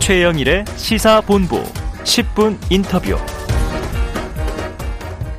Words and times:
최영일의 0.00 0.64
시사본부 0.76 1.62
10분 2.02 2.56
인터뷰. 2.70 3.16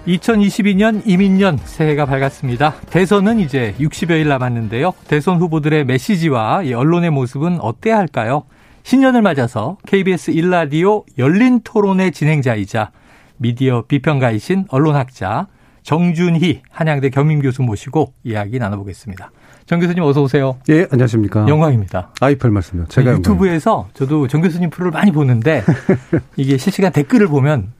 2022년 0.07 1.01
이민년 1.05 1.57
새해가 1.57 2.05
밝았습니다. 2.05 2.75
대선은 2.91 3.39
이제 3.39 3.75
60여일 3.79 4.27
남았는데요. 4.27 4.93
대선 5.07 5.39
후보들의 5.39 5.85
메시지와 5.85 6.61
언론의 6.75 7.09
모습은 7.09 7.59
어때야 7.59 7.97
할까요? 7.97 8.43
신년을 8.83 9.23
맞아서 9.23 9.77
KBS 9.87 10.31
일라디오 10.31 11.05
열린 11.17 11.61
토론의 11.63 12.11
진행자이자 12.11 12.91
미디어 13.37 13.83
비평가이신 13.87 14.65
언론학자 14.69 15.47
정준희 15.83 16.61
한양대 16.69 17.09
겸임교수 17.09 17.63
모시고 17.63 18.13
이야기 18.23 18.59
나눠보겠습니다. 18.59 19.31
정 19.65 19.79
교수님 19.79 20.03
어서 20.03 20.21
오세요. 20.21 20.57
예, 20.69 20.87
안녕하십니까. 20.91 21.47
영광입니다. 21.47 22.09
아이, 22.19 22.35
별 22.35 22.51
말씀요. 22.51 22.85
제가 22.87 23.13
유튜브에서 23.13 23.87
저도 23.93 24.27
정 24.27 24.41
교수님 24.41 24.69
프로를 24.69 24.91
많이 24.91 25.11
보는데 25.11 25.63
이게 26.35 26.57
실시간 26.57 26.91
댓글을 26.91 27.27
보면 27.27 27.71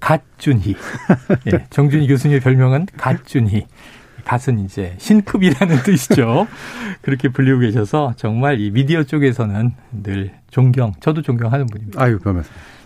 갓준희. 0.00 0.76
예, 1.52 1.66
정준희 1.70 2.06
교수님의 2.08 2.40
별명은 2.40 2.86
갓준희. 2.96 3.66
갓은 4.24 4.58
이제 4.60 4.94
신급이라는 4.98 5.76
뜻이죠. 5.84 6.46
그렇게 7.02 7.28
불리고 7.28 7.60
계셔서 7.60 8.14
정말 8.16 8.58
이 8.58 8.70
미디어 8.70 9.02
쪽에서는 9.02 9.72
늘 10.02 10.32
존경, 10.50 10.92
저도 11.00 11.20
존경하는 11.20 11.66
분입니다. 11.66 12.02
아유, 12.02 12.18
그러면. 12.18 12.42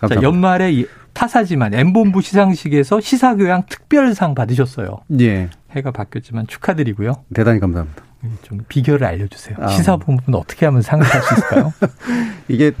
자, 0.07 0.21
연말에 0.21 0.83
타사지만 1.13 1.73
엠본부 1.73 2.21
시상식에서 2.21 2.99
시사교양 2.99 3.63
특별상 3.69 4.35
받으셨어요. 4.35 4.99
예. 5.21 5.49
해가 5.71 5.91
바뀌었지만 5.91 6.47
축하드리고요. 6.47 7.23
대단히 7.33 7.59
감사합니다. 7.59 8.03
좀 8.41 8.59
비결을 8.67 9.05
알려주세요. 9.05 9.57
아. 9.59 9.67
시사본부는 9.67 10.37
어떻게 10.37 10.65
하면 10.65 10.81
상을 10.81 11.05
탈수 11.05 11.33
있을까요? 11.35 11.73
이게 12.47 12.73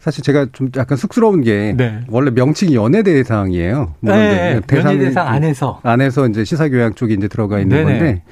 사실 0.00 0.24
제가 0.24 0.46
좀 0.52 0.70
약간 0.76 0.96
쑥스러운 0.96 1.42
게 1.42 1.74
네. 1.76 2.00
원래 2.08 2.30
명칭이 2.30 2.74
연예 2.74 3.02
대상이에요. 3.02 3.94
네, 4.00 4.60
대상 4.66 4.94
연예 4.94 5.04
대상 5.04 5.28
안에서 5.28 5.80
안에서 5.82 6.26
이제 6.26 6.44
시사교양 6.44 6.94
쪽이 6.94 7.14
이제 7.14 7.28
들어가 7.28 7.60
있는 7.60 7.76
네네. 7.76 7.98
건데 7.98 8.22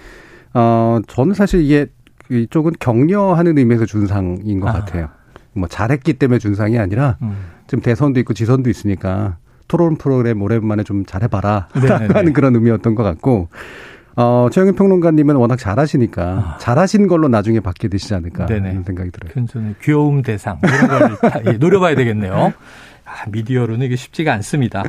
어 0.55 1.01
저는 1.07 1.35
사실 1.35 1.63
이게 1.63 1.87
이쪽은 2.31 2.73
격려하는 2.81 3.59
의미에서 3.59 3.87
준 3.87 4.07
상인 4.07 4.61
것 4.61 4.69
아. 4.69 4.73
같아요. 4.73 5.11
뭐 5.53 5.69
잘했기 5.69 6.15
때문에 6.15 6.39
준 6.39 6.55
상이 6.55 6.79
아니라 6.79 7.17
음. 7.23 7.37
지금 7.67 7.83
대선도 7.83 8.19
있고 8.21 8.33
지선도 8.33 8.71
있으니까 8.71 9.37
토론 9.67 9.97
프로그램 9.97 10.41
오랜만에 10.41 10.83
좀 10.83 11.05
잘해봐라 11.05 11.69
하는 12.15 12.33
그런 12.33 12.55
의미였던 12.55 12.95
것 12.95 13.03
같고 13.03 13.49
어, 14.21 14.49
최영일 14.51 14.75
평론가님은 14.75 15.37
워낙 15.37 15.57
잘하시니까 15.57 16.23
아. 16.23 16.59
잘하신 16.59 17.07
걸로 17.07 17.29
나중에 17.29 17.61
받게 17.61 17.87
되시지 17.87 18.15
않을까 18.15 18.47
네네. 18.47 18.69
하는 18.69 18.83
생각이 18.83 19.13
들어요. 19.13 19.33
편전의 19.33 19.77
귀여움 19.81 20.23
대상 20.23 20.59
이런 20.61 20.89
걸 20.89 21.19
예, 21.47 21.53
노려봐야 21.53 21.95
되겠네요. 21.95 22.53
아, 23.05 23.31
미디어로는 23.31 23.87
이게 23.87 23.95
쉽지가 23.95 24.33
않습니다. 24.35 24.83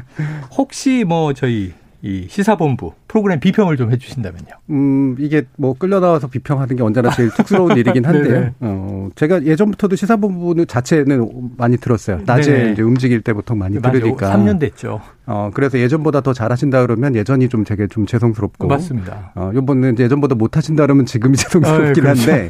혹시 0.57 1.03
뭐 1.07 1.33
저희 1.33 1.73
이 2.01 2.25
시사본부 2.27 2.93
프로그램 3.09 3.39
비평을 3.39 3.75
좀 3.75 3.91
해주신다면요. 3.91 4.47
음 4.69 5.15
이게 5.19 5.41
뭐 5.57 5.73
끌려 5.77 5.99
나와서 5.99 6.27
비평하는 6.27 6.75
게 6.75 6.83
언제나 6.83 7.09
제일 7.09 7.31
쑥스러운 7.31 7.71
일이긴 7.75 8.05
한데요. 8.05 8.51
어 8.59 9.09
제가 9.15 9.43
예전부터도 9.43 9.95
시사본부는 9.95 10.67
자체는 10.67 11.27
많이 11.57 11.75
들었어요. 11.77 12.21
낮에 12.25 12.71
이제 12.71 12.81
움직일 12.83 13.21
때부터 13.21 13.55
많이 13.55 13.79
맞아요. 13.79 13.93
들으니까. 13.99 14.31
3년 14.37 14.59
됐죠. 14.59 15.01
어 15.25 15.49
그래서 15.53 15.79
예전보다 15.79 16.21
더 16.21 16.33
잘하신다 16.33 16.81
그러면 16.83 17.15
예전이 17.15 17.49
좀 17.49 17.63
되게 17.63 17.87
좀 17.87 18.05
죄송스럽고. 18.05 18.67
맞습니다. 18.67 19.31
어 19.35 19.51
요번은 19.55 19.97
예전보다 19.97 20.35
못하신다 20.35 20.83
그러면 20.83 21.07
지금이 21.07 21.35
죄송스럽긴 21.37 22.05
아, 22.05 22.13
그렇죠. 22.13 22.31
한데 22.31 22.47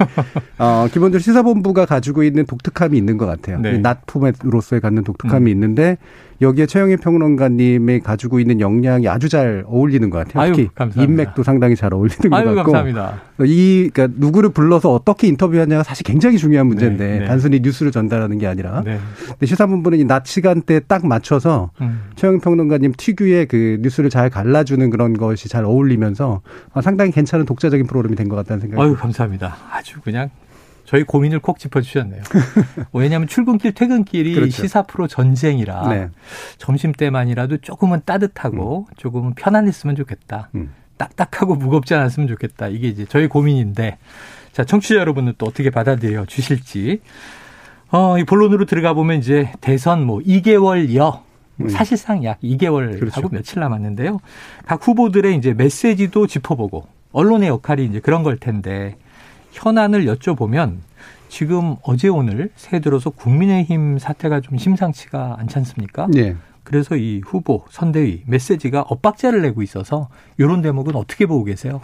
어 0.57 0.87
기본적으로 0.91 1.19
시사본부가 1.19 1.85
가지고 1.85 2.23
있는 2.23 2.45
독특함이 2.45 2.97
있는 2.97 3.17
것 3.17 3.25
같아요. 3.25 3.59
네. 3.61 3.77
낮 3.77 4.05
품으로서의 4.07 4.81
갖는 4.81 5.05
독특함이 5.05 5.49
음. 5.49 5.55
있는데. 5.55 5.97
여기에 6.41 6.67
최영희 6.67 6.95
평론가님이 6.95 7.99
가지고 7.99 8.39
있는 8.39 8.61
역량이 8.61 9.09
아주 9.09 9.27
잘 9.27 9.65
어울리는 9.67 10.09
것 10.09 10.19
같아요. 10.19 10.41
특히 10.55 10.69
아유, 10.75 10.89
인맥도 11.03 11.43
상당히 11.43 11.75
잘 11.75 11.93
어울리는 11.93 12.33
아유, 12.33 12.45
것 12.45 12.55
같고. 12.55 12.71
감사합니다. 12.71 13.21
이 13.45 13.89
그러니까 13.93 14.15
누구를 14.19 14.49
불러서 14.49 14.93
어떻게 14.93 15.27
인터뷰하냐가 15.27 15.83
사실 15.83 16.03
굉장히 16.03 16.37
중요한 16.37 16.67
문제인데 16.67 17.07
네, 17.07 17.19
네. 17.19 17.25
단순히 17.25 17.59
뉴스를 17.61 17.91
전달하는 17.91 18.37
게 18.37 18.47
아니라. 18.47 18.81
네. 18.83 18.99
근데 19.27 19.45
시사본부는 19.45 19.99
이낮 19.99 20.25
시간대에 20.25 20.79
딱 20.81 21.05
맞춰서 21.05 21.71
음. 21.81 22.01
최영희 22.15 22.39
평론가님 22.39 22.93
특유의 22.97 23.45
그 23.47 23.77
뉴스를 23.81 24.09
잘 24.09 24.29
갈라주는 24.29 24.89
그런 24.89 25.13
것이 25.13 25.47
잘 25.49 25.65
어울리면서 25.65 26.41
상당히 26.81 27.11
괜찮은 27.11 27.45
독자적인 27.45 27.87
프로그램이 27.87 28.15
된 28.15 28.29
것 28.29 28.35
같다는 28.35 28.61
생각이. 28.61 28.81
아유 28.81 28.95
감사합니다. 28.95 29.55
아주 29.71 29.99
그냥 30.01 30.29
저희 30.89 31.03
고민을 31.03 31.37
꼭 31.37 31.59
짚어주셨네요. 31.59 32.23
왜냐하면 32.93 33.27
출근길, 33.27 33.73
퇴근길이 33.73 34.33
그렇죠. 34.33 34.63
시사 34.63 34.81
프로 34.81 35.07
전쟁이라 35.07 35.87
네. 35.89 36.09
점심 36.57 36.93
때만이라도 36.93 37.57
조금은 37.57 38.01
따뜻하고 38.05 38.87
음. 38.89 38.93
조금은 38.97 39.35
편안했으면 39.35 39.95
좋겠다. 39.95 40.49
음. 40.55 40.73
딱딱하고 40.97 41.53
무겁지 41.57 41.93
않았으면 41.93 42.27
좋겠다. 42.27 42.69
이게 42.69 42.87
이제 42.87 43.05
저희 43.07 43.27
고민인데, 43.27 43.99
자 44.51 44.63
청취자 44.63 44.95
여러분은 44.95 45.35
또 45.37 45.45
어떻게 45.45 45.69
받아들여 45.69 46.25
주실지. 46.25 47.01
어, 47.91 48.17
이 48.17 48.23
본론으로 48.23 48.65
들어가 48.65 48.93
보면 48.93 49.19
이제 49.19 49.51
대선 49.61 50.03
뭐 50.03 50.17
2개월여 50.21 51.21
음. 51.61 51.69
사실상 51.69 52.23
약 52.23 52.41
2개월하고 52.41 52.99
그렇죠. 52.99 53.29
며칠 53.29 53.59
남았는데요. 53.59 54.21
각 54.65 54.87
후보들의 54.87 55.37
이제 55.37 55.53
메시지도 55.53 56.25
짚어보고 56.25 56.87
언론의 57.11 57.47
역할이 57.47 57.85
이제 57.85 57.99
그런 57.99 58.23
걸 58.23 58.37
텐데 58.37 58.97
현안을 59.59 60.05
여쭤보면 60.05 60.77
지금 61.27 61.75
어제 61.83 62.07
오늘 62.07 62.49
새해 62.55 62.79
들어서 62.79 63.09
국민의힘 63.09 63.99
사태가 63.99 64.41
좀 64.41 64.57
심상치가 64.57 65.35
않지 65.39 65.57
않습니까? 65.59 66.07
네. 66.11 66.35
그래서 66.63 66.95
이 66.95 67.21
후보 67.25 67.63
선대위 67.69 68.23
메시지가 68.25 68.85
엇박자를 68.87 69.41
내고 69.41 69.61
있어서 69.61 70.09
이런 70.37 70.61
대목은 70.61 70.95
어떻게 70.95 71.25
보고 71.25 71.43
계세요? 71.43 71.81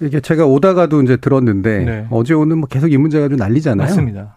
이게 0.00 0.20
제가 0.20 0.46
오다가도 0.46 1.02
이제 1.02 1.16
들었는데 1.16 1.84
네. 1.84 2.06
어제 2.10 2.32
오늘 2.32 2.56
뭐 2.56 2.68
계속 2.68 2.92
이 2.92 2.96
문제가 2.96 3.28
좀 3.28 3.36
난리잖아요. 3.36 3.86
맞습니다. 3.86 4.36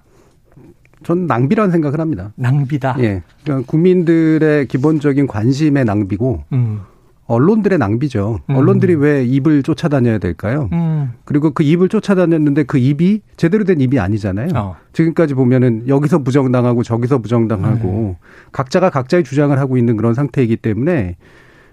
전 1.03 1.27
낭비라는 1.27 1.71
생각을 1.71 1.99
합니다. 1.99 2.31
낭비다. 2.35 2.95
예. 2.99 3.21
그러니까 3.43 3.69
국민들의 3.69 4.67
기본적인 4.67 5.27
관심의 5.27 5.85
낭비고 5.85 6.43
음. 6.53 6.81
언론들의 7.25 7.77
낭비죠. 7.79 8.39
음. 8.49 8.55
언론들이 8.55 8.95
왜 8.95 9.23
입을 9.23 9.63
쫓아다녀야 9.63 10.17
될까요? 10.17 10.69
음. 10.73 11.13
그리고 11.25 11.51
그 11.51 11.63
입을 11.63 11.89
쫓아다녔는데 11.89 12.63
그 12.63 12.77
입이 12.77 13.21
제대로 13.37 13.63
된 13.63 13.79
입이 13.79 13.99
아니잖아요. 13.99 14.49
어. 14.55 14.75
지금까지 14.91 15.33
보면은 15.33 15.87
여기서 15.87 16.19
부정당하고 16.19 16.83
저기서 16.83 17.19
부정당하고 17.19 17.87
네. 17.87 18.17
각자가 18.51 18.89
각자의 18.89 19.23
주장을 19.23 19.57
하고 19.57 19.77
있는 19.77 19.95
그런 19.95 20.13
상태이기 20.13 20.57
때문에 20.57 21.15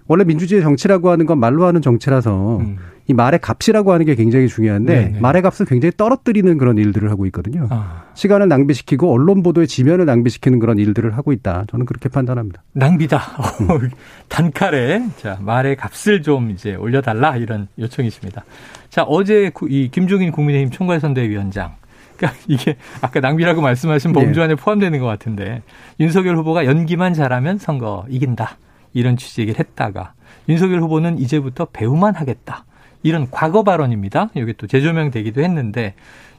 원래 0.06 0.24
민주주의 0.24 0.62
정치라고 0.62 1.10
하는 1.10 1.26
건 1.26 1.38
말로 1.38 1.66
하는 1.66 1.82
정치라서 1.82 2.58
음. 2.58 2.76
이 3.10 3.12
말의 3.12 3.40
값이라고 3.40 3.92
하는 3.92 4.06
게 4.06 4.14
굉장히 4.14 4.46
중요한데 4.46 4.94
네네. 4.94 5.08
네. 5.14 5.20
말의 5.20 5.42
값을 5.42 5.66
굉장히 5.66 5.92
떨어뜨리는 5.96 6.58
그런 6.58 6.78
일들을 6.78 7.10
하고 7.10 7.26
있거든요. 7.26 7.66
아. 7.70 8.04
시간을 8.14 8.46
낭비시키고 8.46 9.12
언론 9.12 9.42
보도의 9.42 9.66
지면을 9.66 10.04
낭비시키는 10.04 10.60
그런 10.60 10.78
일들을 10.78 11.16
하고 11.16 11.32
있다. 11.32 11.64
저는 11.68 11.86
그렇게 11.86 12.08
판단합니다. 12.08 12.62
낭비다. 12.72 13.18
음. 13.62 13.90
단칼에 14.30 15.02
자 15.16 15.38
말의 15.40 15.74
값을 15.74 16.22
좀 16.22 16.50
이제 16.50 16.76
올려달라 16.76 17.36
이런 17.36 17.66
요청이십니다. 17.80 18.44
자 18.90 19.02
어제 19.02 19.50
이 19.68 19.88
김종인 19.90 20.30
국민의힘 20.30 20.70
총괄선대위원장 20.70 21.74
그러니까 22.16 22.38
이게 22.46 22.76
아까 23.00 23.18
낭비라고 23.18 23.60
말씀하신 23.60 24.12
범주 24.12 24.38
네. 24.38 24.44
안에 24.44 24.54
포함되는 24.54 25.00
것 25.00 25.06
같은데 25.06 25.62
윤석열 25.98 26.36
후보가 26.36 26.64
연기만 26.64 27.14
잘하면 27.14 27.58
선거 27.58 28.04
이긴다 28.08 28.56
이런 28.92 29.16
취지 29.16 29.40
얘기를 29.40 29.58
했다가 29.58 30.12
윤석열 30.48 30.80
후보는 30.80 31.18
이제부터 31.18 31.64
배우만 31.72 32.14
하겠다. 32.14 32.66
이런 33.02 33.28
과거 33.30 33.62
발언입니다. 33.62 34.30
여기 34.36 34.52
또 34.54 34.66
재조명되기도 34.66 35.42
했는데 35.42 35.94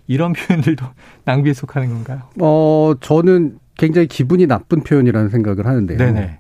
이런 0.08 0.34
표현들도 0.34 0.86
낭비에 1.26 1.54
속하는 1.54 1.90
건가요? 1.90 2.22
어, 2.40 2.94
저는 3.00 3.60
굉장히 3.78 4.08
기분이 4.08 4.48
나쁜 4.48 4.82
표현이라는 4.82 5.30
생각을 5.30 5.66
하는데요. 5.66 5.98
네네. 5.98 6.38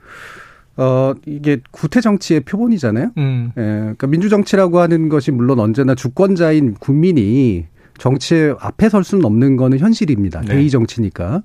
어, 0.77 1.13
이게 1.25 1.59
구태 1.71 2.01
정치의 2.01 2.41
표본이잖아요. 2.41 3.11
음. 3.17 3.51
예, 3.57 3.61
그러니까 3.61 4.07
민주 4.07 4.29
정치라고 4.29 4.79
하는 4.79 5.09
것이 5.09 5.31
물론 5.31 5.59
언제나 5.59 5.95
주권자인 5.95 6.75
국민이 6.75 7.67
정치의 7.97 8.55
앞에 8.59 8.89
설 8.89 9.03
수는 9.03 9.25
없는 9.25 9.57
거는 9.57 9.79
현실입니다. 9.79 10.41
네. 10.41 10.55
대의 10.55 10.69
정치니까. 10.69 11.43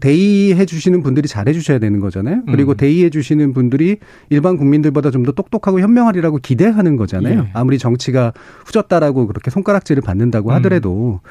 대의해 0.00 0.66
주시는 0.66 1.02
분들이 1.02 1.28
잘해 1.28 1.52
주셔야 1.52 1.78
되는 1.78 2.00
거잖아요. 2.00 2.42
그리고 2.46 2.72
음. 2.72 2.76
대의해 2.76 3.10
주시는 3.10 3.52
분들이 3.52 3.98
일반 4.30 4.56
국민들보다 4.56 5.10
좀 5.10 5.24
더 5.24 5.32
똑똑하고 5.32 5.80
현명하리라고 5.80 6.38
기대하는 6.38 6.96
거잖아요. 6.96 7.40
예. 7.40 7.50
아무리 7.52 7.78
정치가 7.78 8.32
후졌다라고 8.66 9.26
그렇게 9.26 9.50
손가락질을 9.50 10.02
받는다고 10.02 10.50
음. 10.50 10.54
하더라도 10.54 11.20
음. 11.24 11.28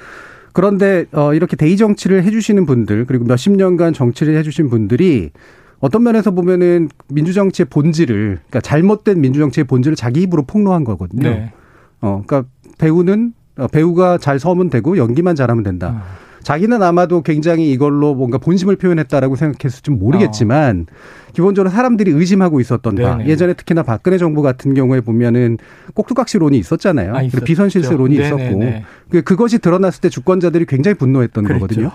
그런데 0.54 1.06
어 1.12 1.34
이렇게 1.34 1.56
대의 1.56 1.78
정치를 1.78 2.24
해 2.24 2.32
주시는 2.32 2.66
분들 2.66 3.06
그리고 3.06 3.26
몇십 3.26 3.54
년간 3.54 3.94
정치를 3.94 4.36
해 4.36 4.44
주신 4.44 4.70
분들이 4.70 5.32
어떤 5.80 6.04
면에서 6.04 6.32
보면은 6.32 6.90
민주정치의 7.10 7.68
본질을 7.70 8.40
그러니까 8.48 8.62
잘못된 8.62 9.22
민주정치의 9.22 9.66
본질을 9.66 9.96
자기 9.96 10.24
입으로 10.24 10.44
폭로한 10.44 10.84
거거든요. 10.84 11.30
네. 11.30 11.54
어 12.02 12.24
그러니까 12.26 12.50
배우는 12.80 13.34
어, 13.58 13.68
배우가 13.68 14.18
잘 14.18 14.40
서면 14.40 14.70
되고 14.70 14.98
연기만 14.98 15.36
잘하면 15.36 15.64
된다. 15.64 15.90
음. 15.90 16.27
자기는 16.48 16.82
아마도 16.82 17.24
굉장히 17.24 17.74
이걸로 17.74 18.16
뭔가 18.16 18.38
본심을 18.38 18.78
표현했다라고 18.78 19.36
생각했을지 19.36 19.92
모르겠지만 19.92 20.86
어. 20.90 21.32
기본적으로 21.34 21.70
사람들이 21.70 22.12
의심하고 22.12 22.62
있었던. 22.62 22.96
바 22.96 23.20
예전에 23.26 23.52
특히나 23.54 23.84
박근혜 23.84 24.18
정부 24.18 24.42
같은 24.42 24.74
경우에 24.74 25.02
보면은 25.02 25.58
꼭두각시론이 25.94 26.58
있었잖아요. 26.58 27.16
아, 27.18 27.22
비선실세론이 27.44 28.16
있었고 28.16 28.64
그 29.10 29.24
그것이 29.24 29.60
드러났을 29.60 30.00
때 30.00 30.08
주권자들이 30.08 30.68
굉장히 30.68 30.96
분노했던 30.96 31.44
그랬죠. 31.44 31.60
거거든요. 31.60 31.92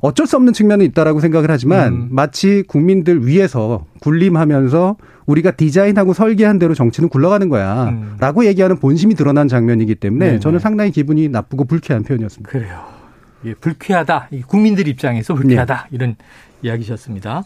어쩔 0.00 0.26
수 0.26 0.34
없는 0.34 0.54
측면은 0.54 0.84
있다라고 0.86 1.20
생각을 1.20 1.48
하지만 1.48 1.92
음. 1.92 2.08
마치 2.10 2.64
국민들 2.66 3.28
위해서 3.28 3.84
군림하면서 4.00 4.96
우리가 5.26 5.52
디자인하고 5.52 6.14
설계한 6.14 6.58
대로 6.58 6.74
정치는 6.74 7.08
굴러가는 7.10 7.48
거야라고 7.48 8.40
음. 8.40 8.44
얘기하는 8.46 8.78
본심이 8.78 9.14
드러난 9.14 9.46
장면이기 9.46 9.94
때문에 9.94 10.26
네네. 10.26 10.40
저는 10.40 10.58
상당히 10.58 10.90
기분이 10.90 11.28
나쁘고 11.28 11.64
불쾌한 11.66 12.02
표현이었습니다. 12.02 12.50
그래요. 12.50 12.97
예, 13.44 13.54
불쾌하다. 13.54 14.28
국민들 14.46 14.88
입장에서 14.88 15.34
불쾌하다. 15.34 15.74
네. 15.90 15.96
이런 15.96 16.16
이야기셨습니다. 16.62 17.44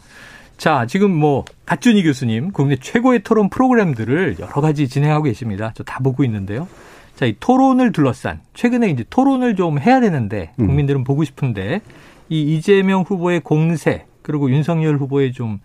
자, 0.56 0.86
지금 0.86 1.10
뭐 1.14 1.44
갓준희 1.66 2.02
교수님 2.04 2.52
국내 2.52 2.76
최고의 2.76 3.22
토론 3.24 3.50
프로그램들을 3.50 4.36
여러 4.38 4.52
가지 4.60 4.88
진행하고 4.88 5.24
계십니다. 5.24 5.72
저 5.74 5.82
다 5.84 5.98
보고 6.00 6.24
있는데요. 6.24 6.68
자, 7.16 7.26
이 7.26 7.36
토론을 7.38 7.92
둘러싼 7.92 8.40
최근에 8.54 8.88
이제 8.90 9.04
토론을 9.10 9.56
좀 9.56 9.78
해야 9.78 10.00
되는데 10.00 10.52
음. 10.60 10.66
국민들은 10.66 11.00
음. 11.00 11.04
보고 11.04 11.24
싶은데 11.24 11.80
이 12.28 12.54
이재명 12.56 13.02
후보의 13.02 13.40
공세 13.40 14.06
그리고 14.22 14.50
윤석열 14.50 14.96
후보의 14.96 15.32
좀 15.32 15.58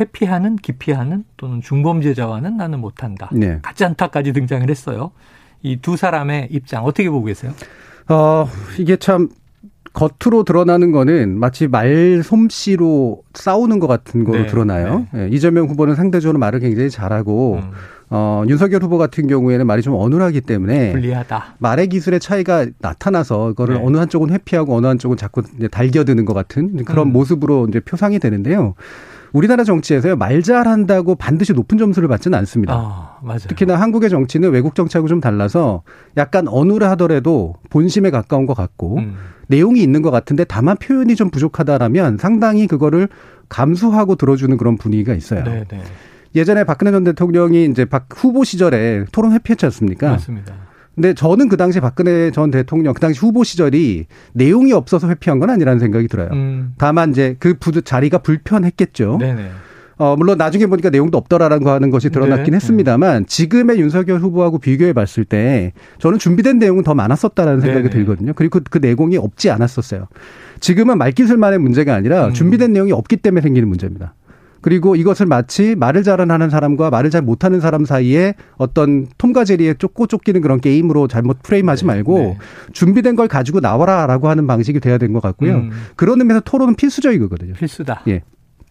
회피하는 0.00 0.56
기피하는 0.56 1.24
또는 1.36 1.60
중범죄자와는 1.60 2.56
나는 2.56 2.78
못한다. 2.80 3.28
네. 3.32 3.58
같지 3.60 3.84
않다까지 3.84 4.32
등장을 4.32 4.68
했어요. 4.70 5.10
이 5.62 5.76
두 5.82 5.96
사람의 5.96 6.48
입장 6.52 6.84
어떻게 6.84 7.10
보고 7.10 7.24
계세요? 7.26 7.52
어 8.08 8.48
이게 8.78 8.96
참 8.96 9.28
겉으로 9.98 10.44
드러나는 10.44 10.92
거는 10.92 11.40
마치 11.40 11.66
말솜씨로 11.66 13.22
싸우는 13.34 13.80
것 13.80 13.88
같은 13.88 14.22
거로 14.22 14.38
네, 14.38 14.46
드러나요. 14.46 15.06
네. 15.12 15.26
네. 15.26 15.28
이재명 15.32 15.66
후보는 15.66 15.96
상대적으로 15.96 16.38
말을 16.38 16.60
굉장히 16.60 16.88
잘하고 16.88 17.56
음. 17.56 17.70
어, 18.10 18.44
윤석열 18.48 18.82
후보 18.82 18.96
같은 18.96 19.26
경우에는 19.26 19.66
말이 19.66 19.82
좀 19.82 19.94
어눌하기 19.94 20.42
때문에 20.42 20.92
불리하다. 20.92 21.56
말의 21.58 21.88
기술의 21.88 22.20
차이가 22.20 22.66
나타나서 22.78 23.48
그거를 23.48 23.74
네. 23.74 23.82
어느 23.84 23.96
한쪽은 23.96 24.30
회피하고 24.30 24.76
어느 24.76 24.86
한쪽은 24.86 25.16
자꾸 25.16 25.42
달겨드는 25.68 26.24
것 26.24 26.32
같은 26.32 26.84
그런 26.84 27.08
음. 27.08 27.12
모습으로 27.12 27.66
이제 27.68 27.80
표상이 27.80 28.20
되는데요. 28.20 28.74
우리나라 29.32 29.64
정치에서요 29.64 30.16
말 30.16 30.42
잘한다고 30.42 31.14
반드시 31.14 31.52
높은 31.52 31.78
점수를 31.78 32.08
받지는 32.08 32.38
않습니다. 32.38 32.74
아, 32.74 33.18
맞아요. 33.22 33.40
특히나 33.48 33.76
한국의 33.76 34.10
정치는 34.10 34.50
외국 34.50 34.74
정치하고 34.74 35.08
좀 35.08 35.20
달라서 35.20 35.82
약간 36.16 36.48
어눌하더라도 36.48 37.54
본심에 37.70 38.10
가까운 38.10 38.46
것 38.46 38.54
같고 38.54 38.98
음. 38.98 39.16
내용이 39.48 39.82
있는 39.82 40.02
것 40.02 40.10
같은데 40.10 40.44
다만 40.44 40.76
표현이 40.76 41.16
좀 41.16 41.30
부족하다라면 41.30 42.18
상당히 42.18 42.66
그거를 42.66 43.08
감수하고 43.48 44.16
들어주는 44.16 44.56
그런 44.56 44.76
분위기가 44.76 45.14
있어요. 45.14 45.44
네, 45.44 45.64
네. 45.68 45.82
예전에 46.34 46.64
박근혜 46.64 46.92
전 46.92 47.04
대통령이 47.04 47.64
이제 47.66 47.84
박 47.84 48.06
후보 48.14 48.44
시절에 48.44 49.06
토론 49.12 49.32
회피했지 49.32 49.64
않습니까? 49.66 50.10
맞습니다. 50.10 50.67
근데 50.98 51.14
저는 51.14 51.48
그 51.48 51.56
당시 51.56 51.78
박근혜 51.78 52.32
전 52.32 52.50
대통령 52.50 52.92
그 52.92 53.00
당시 53.00 53.20
후보 53.20 53.44
시절이 53.44 54.06
내용이 54.32 54.72
없어서 54.72 55.08
회피한 55.08 55.38
건 55.38 55.48
아니라는 55.48 55.78
생각이 55.78 56.08
들어요. 56.08 56.28
음. 56.32 56.74
다만 56.76 57.10
이제 57.10 57.36
그 57.38 57.54
부드 57.54 57.82
자리가 57.82 58.18
불편했겠죠. 58.18 59.18
네네. 59.20 59.48
어, 59.98 60.16
물론 60.16 60.38
나중에 60.38 60.66
보니까 60.66 60.90
내용도 60.90 61.16
없더라라고 61.16 61.70
하는 61.70 61.90
것이 61.90 62.10
드러났긴 62.10 62.50
네. 62.50 62.56
했습니다만 62.56 63.26
지금의 63.26 63.78
윤석열 63.78 64.18
후보하고 64.18 64.58
비교해 64.58 64.92
봤을 64.92 65.24
때 65.24 65.72
저는 65.98 66.18
준비된 66.18 66.58
내용은 66.58 66.82
더 66.82 66.94
많았었다라는 66.94 67.60
생각이 67.60 67.88
네네. 67.88 67.94
들거든요. 67.94 68.32
그리고 68.34 68.58
그, 68.58 68.64
그 68.68 68.78
내공이 68.78 69.18
없지 69.18 69.50
않았었어요. 69.50 70.08
지금은 70.58 70.98
말기술만의 70.98 71.60
문제가 71.60 71.94
아니라 71.94 72.26
음. 72.26 72.32
준비된 72.32 72.72
내용이 72.72 72.90
없기 72.90 73.18
때문에 73.18 73.40
생기는 73.40 73.68
문제입니다. 73.68 74.14
그리고 74.60 74.96
이것을 74.96 75.26
마치 75.26 75.74
말을 75.76 76.02
잘하는 76.02 76.50
사람과 76.50 76.90
말을 76.90 77.10
잘 77.10 77.22
못하는 77.22 77.60
사람 77.60 77.84
사이에 77.84 78.34
어떤 78.56 79.06
톰과 79.18 79.44
제리에 79.44 79.74
쫓고 79.74 80.06
쫓기는 80.06 80.40
그런 80.40 80.60
게임으로 80.60 81.08
잘못 81.08 81.42
프레임하지 81.42 81.84
네, 81.84 81.86
말고 81.86 82.18
네. 82.18 82.38
준비된 82.72 83.16
걸 83.16 83.28
가지고 83.28 83.60
나와라라고 83.60 84.28
하는 84.28 84.46
방식이 84.46 84.80
돼야 84.80 84.98
된 84.98 85.12
것 85.12 85.20
같고요. 85.20 85.54
음. 85.56 85.70
그런 85.96 86.20
의미에서 86.20 86.40
토론은 86.40 86.74
필수적이거든요. 86.74 87.54
필수다. 87.54 88.02
예. 88.08 88.22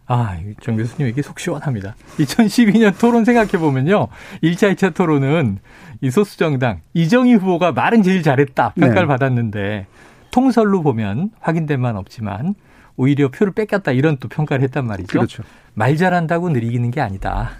아, 0.05 0.37
정 0.61 0.77
교수님 0.77 1.09
이게 1.09 1.21
속 1.21 1.39
시원합니다. 1.39 1.95
2012년 2.19 2.97
토론 2.97 3.25
생각해 3.25 3.51
보면요. 3.53 4.07
1차, 4.43 4.73
2차 4.75 4.93
토론은 4.93 5.57
이 6.01 6.09
소수 6.11 6.37
정당 6.37 6.79
이정희 6.93 7.33
후보가 7.35 7.71
말은 7.73 8.03
제일 8.03 8.21
잘했다 8.23 8.73
평가를 8.75 9.01
네. 9.01 9.07
받았는데 9.07 9.87
통설로 10.31 10.81
보면 10.83 11.31
확인된 11.39 11.81
만 11.81 11.97
없지만 11.97 12.53
오히려 12.97 13.29
표를 13.29 13.53
뺏겼다 13.53 13.94
이런 13.94 14.17
또 14.17 14.27
평가를 14.27 14.63
했단 14.63 14.85
말이죠. 14.85 15.07
그렇죠. 15.07 15.44
말 15.73 15.95
잘한다고 15.95 16.49
늘 16.49 16.63
이기는 16.63 16.91
게 16.91 16.99
아니다. 16.99 17.51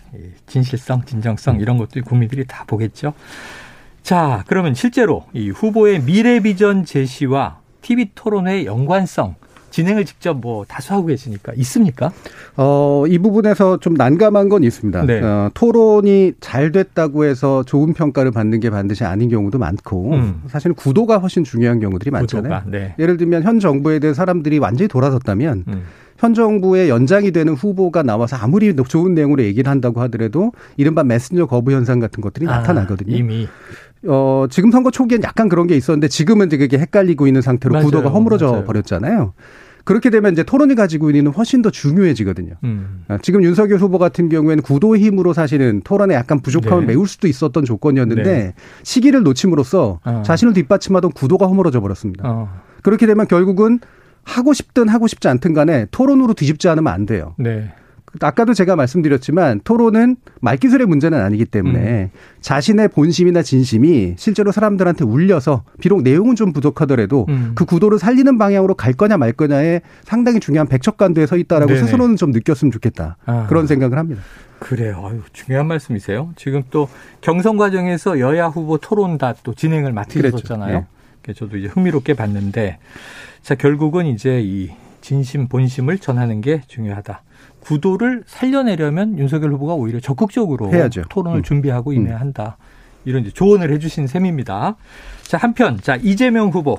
진실성, 0.48 1.06
진정성 1.06 1.60
이런 1.62 1.78
것도 1.78 2.02
국민들이 2.04 2.44
다 2.46 2.66
보겠죠. 2.66 3.14
자, 4.02 4.44
그러면 4.48 4.74
실제로 4.74 5.26
이 5.34 5.50
후보의 5.52 6.02
미래 6.02 6.40
비전 6.40 6.84
제시와 6.84 7.60
TV 7.82 8.12
토론의 8.16 8.66
연관성 8.66 9.36
진행을 9.78 10.06
직접 10.06 10.40
뭐 10.40 10.66
다수 10.68 10.96
하고 10.96 11.06
계시니까 11.06 11.54
있습니까? 11.58 12.12
어, 12.56 13.04
이 13.08 13.20
부분에서 13.20 13.78
좀 13.78 13.94
난감한 13.94 14.50
건 14.50 14.64
있습니다. 14.64 15.06
네. 15.06 15.22
어, 15.22 15.52
토론이 15.54 16.34
잘 16.40 16.72
됐다고 16.72 17.26
해서 17.26 17.62
좋은 17.62 17.94
평가를 17.94 18.32
받는 18.32 18.60
게 18.60 18.72
반드시 18.72 19.04
아닌 19.04 19.30
경우도 19.30 19.60
많고 19.60 20.14
음. 20.14 20.42
사실은 20.48 20.74
구도가 20.74 21.20
훨씬 21.20 21.44
중요한 21.44 21.80
경우들이 21.80 22.10
많잖아요. 22.10 22.64
네. 22.66 22.96
예를 22.98 23.18
들면 23.18 23.44
현 23.44 23.60
정부에 23.60 24.00
대해 24.00 24.16
사람들이 24.16 24.58
완전히 24.58 24.88
돌아섰다면 24.88 25.66
음. 25.68 25.84
현 26.18 26.34
정부의 26.34 26.90
연장이 26.90 27.30
되는 27.30 27.54
후보가 27.54 28.02
나와서 28.02 28.36
아무리 28.38 28.76
좋은 28.76 29.14
내용으로 29.14 29.44
얘기를 29.44 29.70
한다고 29.70 30.02
하더라도 30.02 30.54
이른바 30.76 31.04
메신저 31.04 31.46
거부 31.46 31.72
현상 31.72 32.00
같은 32.00 32.22
것들이 32.22 32.48
아, 32.48 32.58
나타나거든요. 32.58 33.16
이미. 33.16 33.48
어, 34.08 34.46
지금 34.50 34.72
선거 34.72 34.90
초기엔 34.90 35.22
약간 35.22 35.50
그런 35.50 35.68
게 35.68 35.76
있었는데 35.76 36.08
지금은 36.08 36.48
이제 36.48 36.58
그게 36.58 36.80
헷갈리고 36.80 37.28
있는 37.28 37.42
상태로 37.42 37.74
맞아요. 37.74 37.86
구도가 37.86 38.10
허물어져 38.10 38.52
맞아요. 38.52 38.64
버렸잖아요. 38.66 39.34
그렇게 39.88 40.10
되면 40.10 40.34
이제 40.34 40.44
토론이 40.44 40.76
가지고 40.76 41.10
있는 41.12 41.32
훨씬 41.32 41.62
더 41.62 41.70
중요해지거든요. 41.70 42.56
음. 42.66 43.06
아, 43.08 43.18
지금 43.22 43.42
윤석열 43.42 43.80
후보 43.80 43.98
같은 43.98 44.28
경우에는 44.28 44.62
구도 44.62 44.98
힘으로 44.98 45.32
사실은 45.32 45.80
토론에 45.82 46.14
약간 46.14 46.42
부족함을 46.42 46.82
네. 46.82 46.88
메울 46.88 47.08
수도 47.08 47.30
있었던 47.30 47.64
조건이었는데 47.64 48.24
네. 48.24 48.54
시기를 48.84 49.24
놓침으로써 49.24 50.02
어. 50.04 50.24
자신을 50.26 50.54
뒷받침하던 50.54 51.14
구도가 51.14 51.48
허물어져 51.48 51.80
버렸습니다. 51.80 52.30
어. 52.30 52.50
그렇게 52.84 53.06
되면 53.06 53.30
결국은 53.30 53.80
하고 54.26 54.52
싶든 54.52 54.90
하고 54.90 55.08
싶지 55.08 55.30
않든 55.30 55.54
간에 55.54 55.88
토론으로 55.92 56.34
뒤집지 56.34 56.68
않으면 56.68 56.92
안 56.92 57.06
돼요. 57.06 57.34
네. 57.38 57.74
아까도 58.22 58.54
제가 58.54 58.76
말씀드렸지만 58.76 59.62
토론은 59.64 60.18
말기술의 60.42 60.88
문제는 60.88 61.20
아니기 61.20 61.46
때문에 61.46 62.04
음. 62.04 62.10
자신의 62.42 62.90
본심이나 62.90 63.42
진심이 63.44 64.16
실제로 64.18 64.52
사람들한테 64.52 65.04
울려서 65.06 65.64
비록 65.80 66.02
내용은 66.04 66.36
좀 66.36 66.54
부족하더라도 66.54 67.26
음. 67.30 67.52
그 67.56 67.66
구도를 67.66 68.00
살리는 68.00 68.38
방향으로 68.38 68.76
갈 68.76 68.94
거냐 68.94 69.18
말 69.18 69.34
거냐에 69.34 69.82
상당히 70.04 70.40
중요한 70.40 70.68
백척간도에 70.68 71.26
서 71.26 71.38
있다라고 71.38 71.74
네네. 71.74 71.86
스스로는 71.86 72.16
좀 72.16 72.32
느꼈으면 72.32 72.72
좋겠다. 72.72 73.18
아. 73.26 73.46
그런 73.48 73.68
생각을 73.68 73.98
합니다. 73.98 74.22
그래요. 74.60 75.04
아유, 75.08 75.22
중요한 75.34 75.68
말씀이세요. 75.68 76.32
지금 76.36 76.64
또 76.72 76.90
경선 77.22 77.58
과정에서 77.58 78.20
여야 78.20 78.48
후보 78.48 78.78
토론 78.80 79.18
다 79.20 79.36
또 79.44 79.54
진행을 79.54 79.92
맡으셨잖아요. 79.94 80.86
네. 81.24 81.34
저도 81.34 81.58
이제 81.58 81.68
흥미롭게 81.68 82.14
봤는데 82.14 82.80
자 83.42 83.54
결국은 83.56 84.06
이제 84.08 84.42
이 84.42 84.72
진심 85.02 85.48
본심을 85.48 86.00
전하는 86.00 86.42
게 86.42 86.62
중요하다. 86.68 87.24
구도를 87.60 88.24
살려내려면 88.26 89.18
윤석열 89.18 89.52
후보가 89.54 89.74
오히려 89.74 90.00
적극적으로 90.00 90.72
해야죠. 90.72 91.04
토론을 91.10 91.40
음. 91.40 91.44
준비하고 91.44 91.94
임해야 91.94 92.16
음. 92.16 92.22
한다. 92.22 92.58
이런 93.06 93.24
조언을 93.24 93.72
해주신 93.74 94.08
셈입니다. 94.08 94.76
자 95.24 95.38
한편 95.38 95.80
자 95.82 95.96
이재명 95.96 96.50
후보 96.50 96.78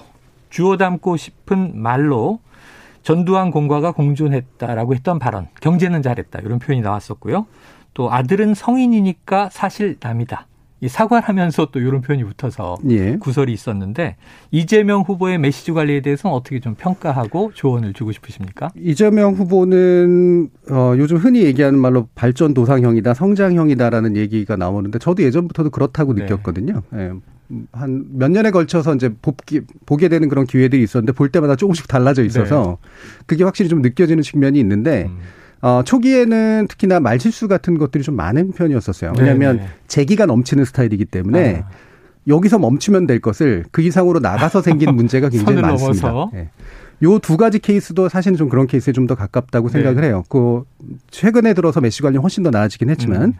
주워 0.50 0.76
담고 0.76 1.16
싶은 1.16 1.80
말로 1.80 2.40
전두환 3.02 3.50
공과가 3.50 3.92
공존했다라고 3.92 4.94
했던 4.94 5.18
발언, 5.18 5.48
경제는 5.60 6.02
잘했다 6.02 6.40
이런 6.40 6.58
표현이 6.58 6.82
나왔었고요. 6.82 7.46
또 7.94 8.12
아들은 8.12 8.54
성인이니까 8.54 9.48
사실 9.50 9.96
남이다. 10.00 10.46
이 10.80 10.88
사과를 10.88 11.28
하면서 11.28 11.66
또 11.72 11.80
이런 11.80 12.00
표현이 12.00 12.24
붙어서 12.24 12.76
예. 12.90 13.16
구설이 13.16 13.52
있었는데 13.52 14.16
이재명 14.50 15.02
후보의 15.02 15.38
메시지 15.38 15.72
관리에 15.72 16.00
대해서는 16.00 16.34
어떻게 16.34 16.60
좀 16.60 16.74
평가하고 16.76 17.52
조언을 17.54 17.92
주고 17.94 18.12
싶으십니까? 18.12 18.70
이재명 18.76 19.34
후보는 19.34 20.50
어, 20.70 20.94
요즘 20.96 21.16
흔히 21.16 21.42
얘기하는 21.42 21.78
말로 21.78 22.08
발전 22.14 22.54
도상형이다, 22.54 23.14
성장형이다라는 23.14 24.16
얘기가 24.16 24.56
나오는데 24.56 24.98
저도 25.00 25.22
예전부터도 25.24 25.70
그렇다고 25.70 26.14
네. 26.14 26.22
느꼈거든요. 26.22 26.82
예. 26.94 27.12
한몇 27.72 28.30
년에 28.30 28.50
걸쳐서 28.50 28.94
이제 28.94 29.10
봅기, 29.22 29.62
보게 29.86 30.08
되는 30.08 30.28
그런 30.28 30.46
기회들이 30.46 30.82
있었는데 30.82 31.12
볼 31.12 31.30
때마다 31.30 31.56
조금씩 31.56 31.88
달라져 31.88 32.22
있어서 32.22 32.78
네. 32.82 32.88
그게 33.26 33.44
확실히 33.44 33.70
좀 33.70 33.80
느껴지는 33.80 34.22
측면이 34.22 34.60
있는데 34.60 35.06
음. 35.08 35.18
어, 35.60 35.82
초기에는 35.84 36.66
특히나 36.68 37.00
말실수 37.00 37.48
같은 37.48 37.78
것들이 37.78 38.04
좀 38.04 38.16
많은 38.16 38.52
편이었었어요. 38.52 39.14
왜냐하면 39.18 39.56
네네. 39.56 39.68
재기가 39.88 40.26
넘치는 40.26 40.64
스타일이기 40.64 41.04
때문에 41.06 41.64
아. 41.64 41.68
여기서 42.28 42.58
멈추면 42.58 43.06
될 43.06 43.20
것을 43.20 43.64
그 43.72 43.82
이상으로 43.82 44.20
나가서 44.20 44.62
생긴 44.62 44.94
문제가 44.96 45.28
굉장히 45.28 45.60
많습니다. 45.62 46.30
네. 46.32 46.50
요두 47.02 47.36
가지 47.36 47.58
케이스도 47.58 48.08
사실은 48.08 48.36
좀 48.36 48.48
그런 48.48 48.66
케이스에 48.66 48.92
좀 48.92 49.06
더 49.06 49.14
가깝다고 49.14 49.68
생각을 49.68 50.02
네. 50.02 50.08
해요. 50.08 50.24
그 50.28 50.64
최근에 51.10 51.54
들어서 51.54 51.80
메시 51.80 52.02
관련 52.02 52.22
훨씬 52.22 52.42
더 52.42 52.50
나아지긴 52.50 52.90
했지만 52.90 53.22
음. 53.22 53.32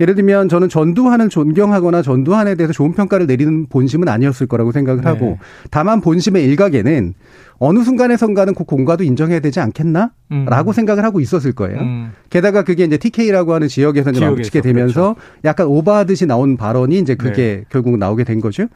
예를 0.00 0.14
들면 0.14 0.48
저는 0.48 0.68
전두환을 0.68 1.28
존경하거나 1.28 2.02
전두환에 2.02 2.54
대해서 2.54 2.72
좋은 2.72 2.92
평가를 2.92 3.26
내리는 3.26 3.66
본심은 3.66 4.08
아니었을 4.08 4.46
거라고 4.46 4.72
생각을 4.72 5.02
네. 5.02 5.08
하고 5.08 5.38
다만 5.70 6.00
본심의 6.00 6.44
일각에는 6.44 7.14
어느 7.58 7.82
순간에선가는 7.82 8.54
그 8.54 8.64
공과도 8.64 9.04
인정해야 9.04 9.40
되지 9.40 9.60
않겠나? 9.60 10.10
음. 10.32 10.44
라고 10.46 10.72
생각을 10.72 11.04
하고 11.04 11.20
있었을 11.20 11.52
거예요. 11.52 11.80
음. 11.80 12.12
게다가 12.28 12.62
그게 12.62 12.84
이제 12.84 12.96
TK라고 12.96 13.54
하는 13.54 13.68
지역에서 13.68 14.10
이제 14.10 14.20
멈추게 14.20 14.60
되면서 14.60 15.14
그렇죠. 15.14 15.40
약간 15.44 15.66
오버하듯이 15.68 16.26
나온 16.26 16.56
발언이 16.56 16.98
이제 16.98 17.14
그게 17.14 17.58
네. 17.58 17.64
결국 17.68 17.96
나오게 17.96 18.24
된 18.24 18.40
거죠. 18.40 18.66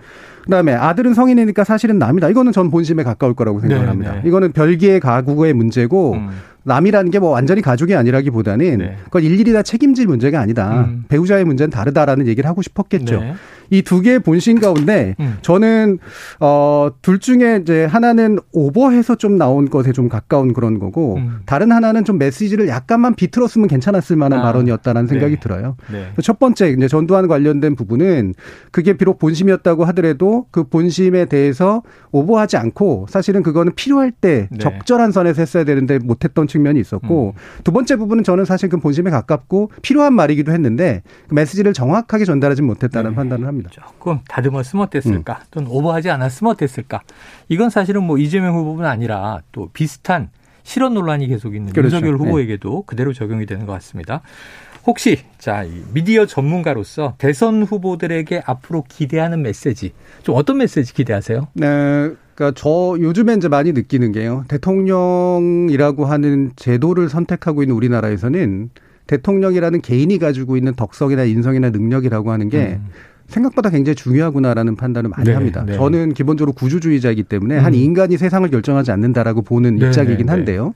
그다음에 0.45 0.73
아들은 0.73 1.13
성인이니까 1.15 1.65
사실은 1.65 1.99
남이다. 1.99 2.31
이거는 2.31 2.53
전 2.53 2.71
본심에 2.71 3.03
가까울 3.03 3.35
거라고 3.35 3.61
생각을 3.61 3.85
네, 3.85 3.89
합니다. 3.89 4.13
네. 4.15 4.23
이거는 4.29 4.53
별개의 4.53 5.01
가구의 5.01 5.53
문제고 5.53 6.15
음. 6.15 6.31
남이라는 6.65 7.11
게 7.11 7.19
뭐 7.19 7.31
완전히 7.31 7.63
가족이 7.63 7.95
아니라기보다는 7.95 8.79
네. 8.79 8.97
그걸 9.05 9.25
일일이 9.25 9.53
다 9.53 9.63
책임질 9.63 10.07
문제가 10.07 10.41
아니다. 10.41 10.85
음. 10.89 11.05
배우자의 11.09 11.45
문제는 11.45 11.71
다르다라는 11.71 12.27
얘기를 12.27 12.49
하고 12.49 12.63
싶었겠죠. 12.63 13.21
네. 13.21 13.35
이 13.71 13.83
두 13.83 14.01
개의 14.03 14.19
본심 14.21 14.61
가운데 14.61 15.15
음. 15.21 15.39
저는 15.43 15.99
어 16.41 16.91
둘 17.03 17.19
중에 17.19 17.61
이제 17.63 17.85
하나는 17.85 18.39
오버해서 18.53 19.15
좀 19.17 19.39
나온 19.39 19.69
것에 19.69 19.93
좀 19.93 20.09
가까운 20.09 20.53
그런 20.53 20.79
거고 20.79 21.17
음. 21.17 21.41
다른 21.47 21.73
하나는 21.73 22.05
좀 22.05 22.19
메시지를 22.19 22.69
약간만 22.69 23.15
비틀었으면 23.15 23.69
괜찮았을 23.69 24.17
만한 24.17 24.41
아. 24.41 24.43
발언이었다라는 24.43 25.09
생각이 25.09 25.35
네. 25.35 25.41
들어요. 25.41 25.77
네. 25.93 26.13
첫 26.23 26.39
번째 26.39 26.71
이제 26.71 26.89
전두환 26.89 27.29
관련된 27.29 27.77
부분은 27.77 28.35
그게 28.71 28.95
비록 28.95 29.19
본심이었다고 29.19 29.85
하더라도 29.87 30.47
그 30.51 30.65
본심에 30.65 31.27
대해서 31.27 31.83
오버하지 32.13 32.57
않고 32.57 33.07
사실은 33.09 33.43
그거는 33.43 33.75
필요할 33.75 34.11
때 34.11 34.49
네. 34.51 34.59
적절한 34.59 35.13
선에서 35.13 35.43
했어야 35.43 35.65
되는데 35.65 35.99
못했던 35.99 36.47
측면이 36.47 36.81
있었고 36.81 37.35
음. 37.37 37.63
두 37.65 37.73
번째 37.73 37.97
부분은 37.97 38.25
저는 38.25 38.45
사실 38.45 38.69
그 38.69 38.79
본심에 38.79 39.11
가깝고 39.11 39.71
필요한 39.83 40.15
말이기도 40.15 40.53
했는데 40.53 41.03
그 41.29 41.35
메시지를 41.35 41.73
정확하게 41.73 42.25
전달하지 42.25 42.63
못했다는 42.63 43.11
네. 43.11 43.17
판단을 43.17 43.47
합니다. 43.47 43.58
조금 43.71 44.21
다듬었으면 44.29 44.85
어땠을까 44.87 45.33
음. 45.41 45.47
또는 45.51 45.71
오버하지 45.71 46.11
않았으면 46.11 46.53
어땠을까 46.53 47.03
이건 47.49 47.71
사실은 47.71 48.05
뭐 48.05 48.19
이재명 48.19 48.55
후보뿐 48.57 48.85
아니라 48.85 49.41
또 49.53 49.71
비슷한 49.73 50.31
실언 50.63 50.95
논란이 50.95 51.29
계속 51.29 51.55
있는 51.55 51.73
그렇죠. 51.73 51.97
윤석열 51.97 52.19
네. 52.19 52.25
후보에게도 52.25 52.71
네. 52.71 52.83
그대로 52.87 53.13
적용이 53.13 53.47
되는 53.47 53.67
것 53.67 53.73
같습니다. 53.73 54.21
혹시 54.87 55.19
자 55.39 55.67
미디어 55.93 56.27
전문가로서 56.27 57.15
대선 57.19 57.63
후보들에게 57.63 58.43
앞으로 58.47 58.85
기대하는 58.89 59.43
메시지 59.43 59.93
좀 60.23 60.35
어떤 60.37 60.59
메시지 60.59 60.95
기대하세요? 60.95 61.49
네. 61.55 62.11
그러니까 62.35 62.53
저 62.55 62.97
요즘에 63.01 63.35
이제 63.35 63.49
많이 63.49 63.73
느끼는 63.73 64.13
게요. 64.13 64.45
대통령이라고 64.49 66.07
하는 66.07 66.53
제도를 66.55 67.09
선택하고 67.09 67.63
있는 67.63 67.75
우리나라에서는 67.75 68.71
대통령이라는 69.09 69.81
개인이 69.81 70.17
가지고 70.19 70.57
있는 70.57 70.75
덕성이나 70.75 71.25
인성이나 71.25 71.71
능력이라고 71.71 72.31
하는 72.31 72.49
게 72.49 72.79
음. 72.81 72.91
생각보다 73.29 73.71
굉장히 73.71 73.95
중요하구나라는 73.95 74.77
판단을 74.77 75.11
많이 75.11 75.25
네, 75.25 75.35
합니다. 75.35 75.65
네. 75.65 75.75
저는 75.75 76.15
기본적으로 76.15 76.53
구조주의자이기 76.53 77.25
때문에 77.25 77.59
음. 77.59 77.65
한 77.65 77.75
인간이 77.75 78.17
세상을 78.17 78.49
결정하지 78.51 78.91
않는다라고 78.91 79.43
보는 79.43 79.77
네, 79.77 79.87
입장이긴 79.87 80.19
네, 80.19 80.25
네. 80.25 80.33
한데요. 80.33 80.75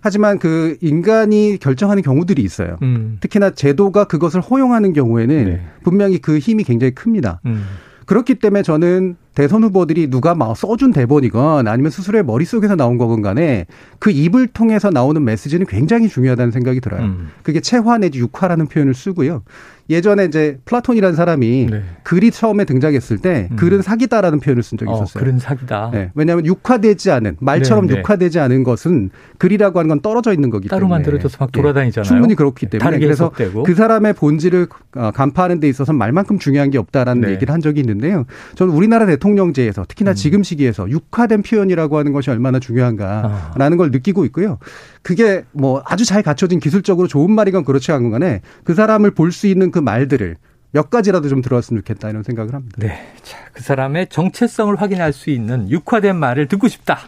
하지만 0.00 0.38
그 0.38 0.76
인간이 0.82 1.56
결정하는 1.58 2.02
경우들이 2.02 2.42
있어요. 2.42 2.76
음. 2.82 3.16
특히나 3.20 3.50
제도가 3.50 4.04
그것을 4.04 4.42
허용하는 4.42 4.92
경우에는 4.92 5.44
네. 5.46 5.60
분명히 5.82 6.18
그 6.18 6.38
힘이 6.38 6.64
굉장히 6.64 6.94
큽니다. 6.94 7.40
음. 7.46 7.64
그렇기 8.04 8.34
때문에 8.34 8.62
저는 8.62 9.16
대선 9.34 9.64
후보들이 9.64 10.08
누가 10.08 10.34
막 10.34 10.56
써준 10.56 10.92
대본이건 10.92 11.66
아니면 11.66 11.90
스스로의 11.90 12.24
머릿속에서 12.24 12.76
나온 12.76 12.98
거건 12.98 13.22
간에 13.22 13.66
그 13.98 14.10
입을 14.10 14.48
통해서 14.48 14.90
나오는 14.90 15.24
메시지는 15.24 15.66
굉장히 15.66 16.08
중요하다는 16.08 16.52
생각이 16.52 16.80
들어요. 16.80 17.02
음. 17.02 17.30
그게 17.42 17.60
체화 17.60 17.98
내지 17.98 18.18
육화라는 18.18 18.66
표현을 18.66 18.94
쓰고요. 18.94 19.42
예전에 19.90 20.24
이제 20.24 20.58
플라톤이라는 20.64 21.14
사람이 21.14 21.66
네. 21.70 21.82
글이 22.04 22.30
처음에 22.30 22.64
등장했을 22.64 23.18
때 23.18 23.48
음. 23.50 23.56
글은 23.56 23.82
사기다라는 23.82 24.40
표현을 24.40 24.62
쓴 24.62 24.78
적이 24.78 24.92
어, 24.92 24.94
있었어요. 24.94 25.22
글은 25.22 25.38
사기다. 25.38 25.90
네. 25.92 26.10
왜냐하면 26.14 26.46
육화되지 26.46 27.10
않은 27.10 27.36
말처럼 27.40 27.86
네, 27.86 27.94
네. 27.94 27.98
육화되지 28.00 28.38
않은 28.40 28.64
것은 28.64 29.10
글이라고 29.36 29.78
하는 29.78 29.88
건 29.88 30.00
떨어져 30.00 30.32
있는 30.32 30.48
거기 30.48 30.68
때문에 30.68 30.80
따로 30.80 30.88
만들어져서 30.88 31.36
막 31.38 31.50
예. 31.54 31.60
돌아다니잖아요. 31.60 32.08
충분히 32.08 32.34
그렇기 32.34 32.66
때문에 32.66 32.98
그래서 32.98 33.24
해석되고. 33.24 33.64
그 33.64 33.74
사람의 33.74 34.14
본질을 34.14 34.68
어, 34.96 35.10
간파하는 35.10 35.60
데 35.60 35.68
있어서 35.68 35.92
말만큼 35.92 36.38
중요한 36.38 36.70
게 36.70 36.78
없다라는 36.78 37.22
네. 37.22 37.32
얘기를 37.32 37.52
한 37.52 37.60
적이 37.60 37.80
있는데요. 37.80 38.24
저는 38.54 38.72
우리나라 38.72 39.04
대통령제에서 39.04 39.84
특히나 39.86 40.12
음. 40.12 40.14
지금 40.14 40.42
시기에서 40.42 40.88
육화된 40.88 41.42
표현이라고 41.42 41.98
하는 41.98 42.12
것이 42.12 42.30
얼마나 42.30 42.58
중요한가라는 42.58 43.72
아. 43.72 43.76
걸 43.76 43.90
느끼고 43.90 44.24
있고요. 44.26 44.58
그게 45.02 45.44
뭐 45.52 45.82
아주 45.84 46.06
잘 46.06 46.22
갖춰진 46.22 46.60
기술적으로 46.60 47.06
좋은 47.06 47.30
말이건 47.30 47.64
그렇지 47.64 47.92
않은 47.92 48.10
간에 48.10 48.40
그 48.64 48.72
사람을 48.72 49.10
볼 49.10 49.34
수 49.34 49.48
있는 49.48 49.70
그 49.74 49.80
말들을 49.80 50.36
몇 50.70 50.88
가지라도 50.88 51.28
좀 51.28 51.42
들어왔으면 51.42 51.82
좋겠다 51.82 52.08
이런 52.08 52.22
생각을 52.22 52.54
합니다. 52.54 52.76
네. 52.78 53.12
자, 53.24 53.38
그 53.52 53.60
사람의 53.60 54.06
정체성을 54.06 54.80
확인할 54.80 55.12
수 55.12 55.30
있는 55.30 55.68
육화된 55.68 56.14
말을 56.14 56.46
듣고 56.46 56.68
싶다. 56.68 57.00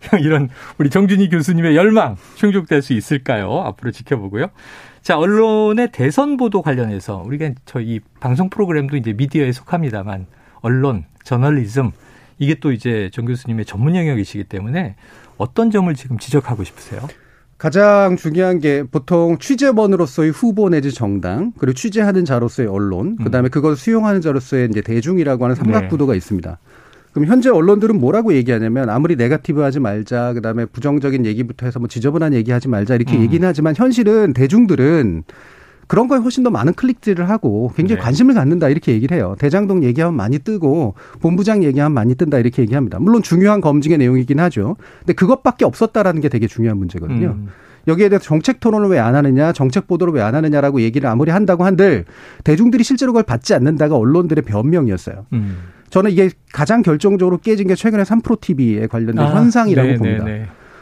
이런 0.22 0.48
우리 0.78 0.88
정준희 0.88 1.28
교수님의 1.28 1.76
열망 1.76 2.16
충족될 2.36 2.80
수 2.80 2.94
있을까요? 2.94 3.60
앞으로 3.66 3.90
지켜보고요. 3.90 4.46
자, 5.02 5.18
언론의 5.18 5.92
대선 5.92 6.38
보도 6.38 6.62
관련해서 6.62 7.22
우리가 7.26 7.50
저희 7.66 8.00
방송 8.20 8.48
프로그램도 8.48 8.96
이제 8.96 9.12
미디어에 9.12 9.52
속합니다만 9.52 10.24
언론, 10.62 11.04
저널리즘 11.24 11.90
이게 12.38 12.54
또 12.54 12.72
이제 12.72 13.10
정 13.12 13.26
교수님의 13.26 13.66
전문 13.66 13.96
영역이시기 13.96 14.44
때문에 14.44 14.96
어떤 15.36 15.70
점을 15.70 15.94
지금 15.94 16.16
지적하고 16.16 16.64
싶으세요? 16.64 17.06
가장 17.58 18.16
중요한 18.16 18.58
게 18.58 18.82
보통 18.90 19.38
취재원으로서의 19.38 20.30
후보 20.30 20.68
내지 20.68 20.92
정당 20.92 21.52
그리고 21.58 21.74
취재하는 21.74 22.24
자로서의 22.24 22.68
언론 22.68 23.16
그다음에 23.16 23.48
음. 23.48 23.50
그걸 23.50 23.76
수용하는 23.76 24.20
자로서의 24.20 24.68
이제 24.70 24.82
대중이라고 24.82 25.44
하는 25.44 25.56
삼각 25.56 25.88
구도가 25.88 26.12
네. 26.12 26.16
있습니다. 26.16 26.58
그럼 27.12 27.28
현재 27.28 27.48
언론들은 27.48 28.00
뭐라고 28.00 28.34
얘기하냐면 28.34 28.90
아무리 28.90 29.14
네가티브 29.14 29.60
하지 29.60 29.78
말자 29.78 30.32
그다음에 30.32 30.64
부정적인 30.64 31.24
얘기부터 31.26 31.64
해서 31.64 31.78
뭐 31.78 31.86
지저분한 31.86 32.34
얘기하지 32.34 32.68
말자 32.68 32.96
이렇게 32.96 33.16
음. 33.16 33.22
얘기는 33.22 33.46
하지만 33.46 33.74
현실은 33.76 34.32
대중들은 34.32 35.22
그런 35.86 36.08
거에 36.08 36.18
훨씬 36.18 36.42
더 36.44 36.50
많은 36.50 36.72
클릭들을 36.74 37.28
하고 37.28 37.72
굉장히 37.76 37.98
네. 37.98 38.04
관심을 38.04 38.34
갖는다 38.34 38.68
이렇게 38.68 38.92
얘기를 38.92 39.16
해요. 39.16 39.36
대장동 39.38 39.84
얘기하면 39.84 40.14
많이 40.16 40.38
뜨고 40.38 40.94
본부장 41.20 41.62
얘기하면 41.64 41.92
많이 41.92 42.14
뜬다 42.14 42.38
이렇게 42.38 42.62
얘기합니다. 42.62 42.98
물론 42.98 43.22
중요한 43.22 43.60
검증의 43.60 43.98
내용이긴 43.98 44.40
하죠. 44.40 44.76
근데 45.00 45.12
그것밖에 45.12 45.64
없었다라는 45.64 46.20
게 46.20 46.28
되게 46.28 46.46
중요한 46.46 46.78
문제거든요. 46.78 47.28
음. 47.36 47.48
여기에 47.86 48.08
대해서 48.08 48.24
정책 48.24 48.60
토론을 48.60 48.88
왜 48.88 48.98
안 48.98 49.14
하느냐, 49.14 49.52
정책 49.52 49.86
보도를 49.86 50.14
왜 50.14 50.22
안 50.22 50.34
하느냐라고 50.34 50.80
얘기를 50.80 51.06
아무리 51.08 51.30
한다고 51.30 51.64
한들 51.64 52.06
대중들이 52.42 52.82
실제로 52.82 53.12
그걸 53.12 53.24
받지 53.24 53.52
않는다가 53.52 53.96
언론들의 53.96 54.42
변명이었어요. 54.44 55.26
음. 55.34 55.56
저는 55.90 56.10
이게 56.10 56.30
가장 56.52 56.80
결정적으로 56.82 57.38
깨진 57.38 57.68
게 57.68 57.74
최근에 57.74 58.02
3프로 58.04 58.40
TV에 58.40 58.86
관련된 58.86 59.24
아, 59.24 59.34
현상이라고 59.36 59.88
네, 59.88 59.94
봅니다. 59.96 60.24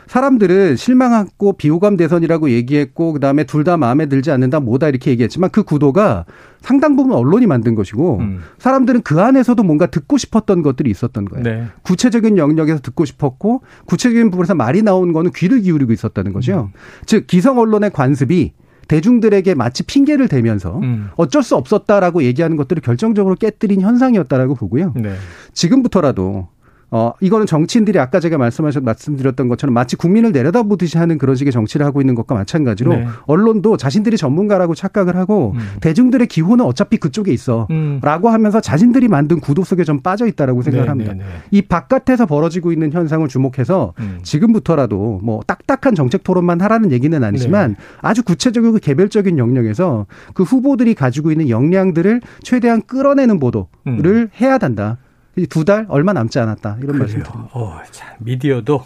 사람들은 0.09 0.77
실망하고 0.77 1.55
비호감 1.55 1.97
대선이라고 1.97 2.51
얘기했고 2.51 3.13
그다음에 3.15 3.45
둘 3.45 3.63
다 3.63 3.77
마음에 3.77 4.07
들지 4.07 4.33
않는다 4.33 4.59
뭐다 4.59 4.89
이렇게 4.89 5.13
얘기했지만 5.13 5.51
그 5.51 5.63
구도가 5.63 6.25
상당 6.61 6.97
부분 6.97 7.13
언론이 7.15 7.47
만든 7.47 7.77
것이고 7.77 8.19
음. 8.19 8.41
사람들은 8.59 9.03
그 9.03 9.21
안에서도 9.21 9.63
뭔가 9.63 9.87
듣고 9.87 10.19
싶었던 10.19 10.63
것들이 10.63 10.91
있었던 10.91 11.25
거예요. 11.27 11.45
네. 11.45 11.67
구체적인 11.83 12.39
영역에서 12.39 12.81
듣고 12.81 13.05
싶었고 13.05 13.63
구체적인 13.87 14.31
부분에서 14.31 14.55
말이 14.57 14.83
나온 14.83 15.13
거는 15.13 15.31
귀를 15.33 15.61
기울이고 15.61 15.93
있었다는 15.93 16.33
거죠. 16.33 16.71
음. 16.75 16.79
즉 17.07 17.27
기성 17.29 17.59
언론의 17.59 17.91
관습이 17.91 18.53
대중들에게 18.89 19.55
마치 19.55 19.85
핑계를 19.85 20.27
대면서 20.29 20.79
음. 20.81 21.11
어쩔 21.17 21.43
수 21.43 21.55
없었다라고 21.57 22.25
얘기하는 22.25 22.57
것들을 22.57 22.83
결정적으로 22.83 23.37
깨뜨린 23.37 23.81
현상이었다라고 23.81 24.57
보고요. 24.57 24.93
네. 24.97 25.15
지금부터라도 25.55 26.49
어, 26.95 27.15
이거는 27.21 27.47
정치인들이 27.47 27.99
아까 27.99 28.21
제가 28.21 28.37
말씀하셨, 28.37 28.85
말씀드렸던 28.85 29.49
것처럼 29.49 29.73
마치 29.73 29.97
국민을 29.97 30.31
내려다보듯이 30.31 30.99
하는 30.99 31.17
그런 31.17 31.35
식의 31.37 31.51
정치를 31.51 31.87
하고 31.87 32.03
있는 32.03 32.15
것과 32.15 32.35
마찬가지로 32.35 32.95
네. 32.95 33.07
언론도 33.25 33.79
자신들이 33.79 34.19
전문가라고 34.19 34.75
착각을 34.75 35.17
하고 35.17 35.53
음. 35.55 35.61
대중들의 35.81 36.27
기호는 36.27 36.63
어차피 36.67 36.99
그쪽에 36.99 37.33
있어. 37.33 37.67
음. 37.71 37.99
라고 38.03 38.29
하면서 38.29 38.61
자신들이 38.61 39.09
만든 39.09 39.41
구도 39.41 39.65
속에 39.65 39.85
좀 39.85 40.01
빠져 40.01 40.27
있다라고 40.27 40.61
생각을 40.61 40.85
네, 40.85 40.89
합니다. 40.91 41.13
네, 41.15 41.21
네. 41.21 41.25
이 41.51 41.63
바깥에서 41.63 42.27
벌어지고 42.27 42.73
있는 42.73 42.93
현상을 42.93 43.27
주목해서 43.27 43.95
음. 43.99 44.19
지금부터라도 44.23 45.21
뭐 45.23 45.41
딱딱한 45.47 45.95
정책 45.95 46.23
토론만 46.25 46.61
하라는 46.61 46.93
얘기는 46.93 47.25
아니지만 47.25 47.71
네. 47.71 47.77
아주 48.03 48.23
구체적이고 48.23 48.79
개별적인 48.83 49.39
영역에서 49.39 50.05
그 50.35 50.43
후보들이 50.43 50.93
가지고 50.95 51.31
있는 51.31 51.49
역량들을 51.49 52.21
최대한 52.43 52.83
끌어내는 52.83 53.41
보도를 53.41 53.67
음. 53.87 54.29
해야 54.39 54.59
된다. 54.59 54.99
두 55.49 55.65
달 55.65 55.87
얼마 55.89 56.12
남지 56.12 56.39
않았다 56.39 56.79
이런 56.83 56.99
말씀 56.99 57.23
드립니다. 57.23 57.49
어, 57.53 57.81
자, 57.91 58.17
미디어도 58.19 58.85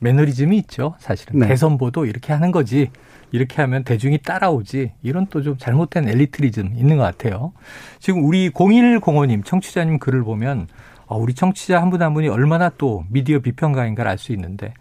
매너리즘이 0.00 0.56
있죠. 0.58 0.94
사실은 0.98 1.40
네. 1.40 1.48
대선 1.48 1.78
보도 1.78 2.04
이렇게 2.04 2.32
하는 2.32 2.50
거지. 2.52 2.90
이렇게 3.32 3.60
하면 3.62 3.82
대중이 3.82 4.18
따라오지. 4.18 4.92
이런 5.02 5.26
또 5.26 5.42
좀 5.42 5.56
잘못된 5.58 6.08
엘리트리즘 6.08 6.74
있는 6.76 6.96
것 6.96 7.02
같아요. 7.02 7.52
지금 7.98 8.24
우리 8.24 8.50
0105님 8.50 9.44
청취자님 9.44 9.98
글을 9.98 10.22
보면 10.22 10.68
아, 11.08 11.14
우리 11.14 11.34
청취자 11.34 11.80
한분한 11.80 12.14
분이 12.14 12.28
얼마나 12.28 12.70
또 12.76 13.04
미디어 13.10 13.38
비평가인가를 13.40 14.10
알 14.10 14.18
수 14.18 14.32
있는데 14.32 14.74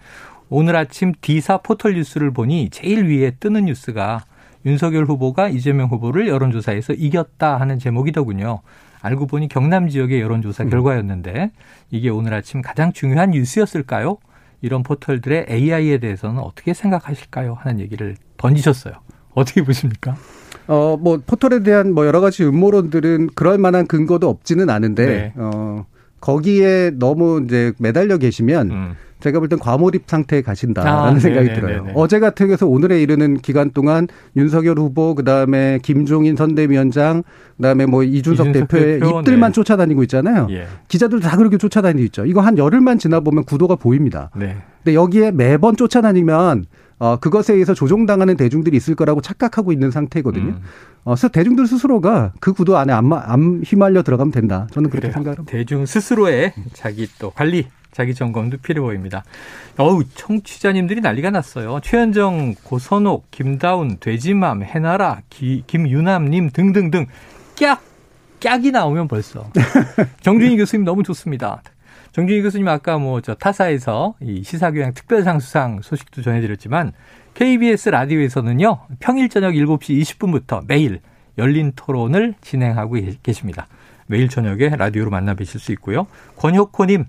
오늘 0.49 0.75
아침 0.75 1.13
D사 1.21 1.57
포털 1.57 1.93
뉴스를 1.95 2.31
보니 2.31 2.69
제일 2.71 3.05
위에 3.07 3.31
뜨는 3.39 3.65
뉴스가 3.65 4.25
윤석열 4.65 5.05
후보가 5.05 5.49
이재명 5.49 5.87
후보를 5.89 6.27
여론조사에서 6.27 6.93
이겼다 6.93 7.59
하는 7.59 7.79
제목이더군요. 7.79 8.61
알고 9.05 9.27
보니 9.27 9.47
경남 9.47 9.87
지역의 9.87 10.19
여론조사 10.19 10.63
음. 10.63 10.69
결과였는데 10.69 11.51
이게 11.91 12.09
오늘 12.09 12.33
아침 12.33 12.61
가장 12.61 12.91
중요한 12.91 13.31
뉴스였을까요? 13.31 14.17
이런 14.61 14.81
포털들의 14.81 15.45
AI에 15.47 15.99
대해서는 15.99 16.39
어떻게 16.39 16.73
생각하실까요? 16.73 17.55
하는 17.59 17.79
얘기를 17.79 18.15
던지셨어요. 18.37 18.95
어떻게 19.35 19.63
보십니까? 19.63 20.15
어, 20.67 20.97
뭐, 20.99 21.21
포털에 21.23 21.61
대한 21.61 21.93
뭐 21.93 22.07
여러 22.07 22.19
가지 22.19 22.43
음모론들은 22.43 23.29
그럴 23.35 23.59
만한 23.59 23.85
근거도 23.85 24.27
없지는 24.27 24.71
않은데, 24.71 25.05
네. 25.05 25.33
어, 25.35 25.85
거기에 26.19 26.91
너무 26.95 27.43
이제 27.45 27.73
매달려 27.77 28.17
계시면, 28.17 28.71
음. 28.71 28.95
제가 29.25 29.39
볼 29.39 29.49
땐 29.49 29.57
과몰입 29.57 30.03
상태에 30.05 30.43
가신다라는 30.43 31.17
아, 31.17 31.19
생각이 31.19 31.47
네네네네. 31.47 31.73
들어요. 31.77 31.91
어제 31.95 32.19
같은 32.19 32.45
경우서 32.45 32.67
오늘에 32.67 33.01
이르는 33.01 33.37
기간 33.37 33.71
동안 33.71 34.07
윤석열 34.35 34.77
후보 34.77 35.15
그다음에 35.15 35.79
김종인 35.81 36.35
선대위원장 36.35 37.23
그다음에 37.57 37.87
뭐 37.87 38.03
이준석, 38.03 38.47
이준석 38.49 38.69
대표의 38.69 38.99
대표, 38.99 39.19
입들만 39.19 39.51
네. 39.51 39.55
쫓아다니고 39.55 40.03
있잖아요. 40.03 40.45
예. 40.51 40.67
기자들 40.89 41.21
다 41.21 41.37
그렇게 41.37 41.57
쫓아다니고 41.57 42.05
있죠. 42.05 42.25
이거 42.27 42.41
한 42.41 42.59
열흘만 42.59 42.99
지나 42.99 43.19
보면 43.21 43.45
구도가 43.45 43.77
보입니다. 43.77 44.29
네. 44.35 44.57
근데 44.83 44.93
여기에 44.93 45.31
매번 45.31 45.75
쫓아다니면 45.75 46.65
어, 46.99 47.17
그것에 47.17 47.53
의해서 47.53 47.73
조종당하는 47.73 48.37
대중들이 48.37 48.77
있을 48.77 48.93
거라고 48.93 49.21
착각하고 49.21 49.71
있는 49.71 49.89
상태거든요. 49.89 50.45
음. 50.49 50.61
어, 51.03 51.13
그래서 51.15 51.29
대중들 51.29 51.65
스스로가 51.65 52.33
그 52.39 52.53
구도 52.53 52.77
안에 52.77 52.93
안, 52.93 53.11
안 53.11 53.63
휘말려 53.65 54.03
들어가면 54.03 54.31
된다. 54.31 54.67
저는 54.71 54.91
그렇게 54.91 55.11
생각합니다. 55.11 55.51
대중 55.51 55.85
스스로의 55.87 56.53
자기 56.73 57.07
또 57.19 57.31
관리 57.31 57.65
자기 57.95 58.13
점검도 58.13 58.57
필요 58.57 58.83
보입니다. 58.83 59.23
어우, 59.77 60.03
청취자님들이 60.15 60.99
난리가 60.99 61.29
났어요. 61.29 61.79
최현정, 61.81 62.55
고선옥, 62.63 63.31
김다운, 63.31 63.95
돼지맘, 64.01 64.63
해나라, 64.63 65.21
기, 65.29 65.63
김유남님 65.65 66.49
등등등 66.49 67.05
깍! 67.57 67.81
깍이 68.41 68.71
나오면 68.71 69.07
벌써. 69.07 69.49
정준희 70.19 70.57
교수님 70.57 70.83
너무 70.83 71.03
좋습니다. 71.03 71.61
정준희 72.11 72.41
교수님 72.41 72.67
아까 72.67 72.97
뭐 72.97 73.21
저 73.21 73.33
타사에서 73.33 74.15
이 74.21 74.43
시사교양 74.43 74.93
특별상 74.93 75.39
수상 75.39 75.79
소식도 75.81 76.21
전해드렸지만 76.21 76.91
KBS 77.33 77.89
라디오에서는요 77.89 78.87
평일 78.99 79.29
저녁 79.29 79.53
7시 79.53 80.01
20분부터 80.01 80.65
매일 80.67 80.99
열린 81.37 81.71
토론을 81.77 82.33
진행하고 82.41 82.97
계십니다. 83.23 83.67
매일 84.07 84.27
저녁에 84.27 84.67
라디오로 84.67 85.09
만나 85.09 85.33
뵈실 85.33 85.61
수 85.61 85.71
있고요. 85.71 86.07
권혁호님 86.35 87.05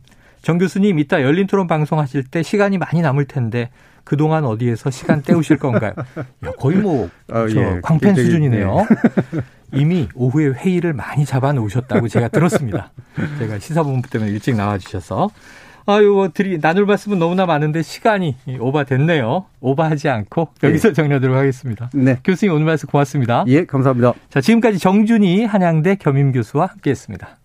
정 0.47 0.59
교수님 0.59 1.01
이따 1.01 1.23
열린 1.23 1.49
토론 1.49 1.67
방송 1.67 1.99
하실 1.99 2.23
때 2.23 2.41
시간이 2.45 2.79
많이 2.79 3.03
남을 3.03 3.25
텐데 3.25 3.69
그동안 4.05 4.45
어디에서 4.45 4.93
시간 4.93 5.21
때우실 5.21 5.59
건가요? 5.59 5.93
야, 6.47 6.53
거의 6.57 6.77
뭐, 6.77 7.11
어, 7.33 7.47
예. 7.49 7.81
광팬 7.83 8.15
굉장히, 8.15 8.27
수준이네요. 8.27 8.87
예. 9.35 9.41
이미 9.77 10.09
오후에 10.15 10.51
회의를 10.51 10.93
많이 10.93 11.25
잡아 11.25 11.53
놓으셨다고 11.53 12.07
제가 12.07 12.29
들었습니다. 12.29 12.93
제가 13.41 13.59
시사본부 13.59 14.09
때문에 14.09 14.31
일찍 14.31 14.55
나와 14.55 14.79
주셔서. 14.79 15.31
아유, 15.85 16.13
뭐, 16.13 16.29
드리, 16.33 16.61
나눌 16.61 16.87
말씀은 16.87 17.19
너무나 17.19 17.45
많은데 17.45 17.83
시간이 17.83 18.37
오바됐네요. 18.61 19.47
오바하지 19.59 20.09
않고 20.09 20.51
여기서 20.63 20.91
예. 20.91 20.93
정리하도록 20.93 21.37
하겠습니다. 21.37 21.91
네. 21.93 22.19
교수님 22.23 22.55
오늘 22.55 22.67
말씀 22.67 22.89
고맙습니다. 22.89 23.43
예, 23.49 23.67
감사합니다. 23.67 24.13
자, 24.31 24.41
지금까지 24.41 24.79
정준희 24.79 25.45
한양대 25.45 25.97
겸임교수와 25.97 26.67
함께 26.67 26.91
했습니다. 26.91 27.37